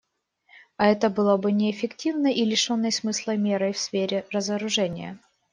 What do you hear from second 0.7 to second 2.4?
А это было бы неэффективной